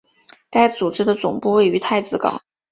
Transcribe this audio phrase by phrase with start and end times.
[0.49, 2.41] 该组织的总部位于太子港。